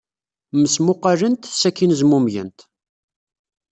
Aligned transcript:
Mmesmuqqalent, 0.53 1.41
sakkin 1.59 1.91
zmumgent. 1.99 2.57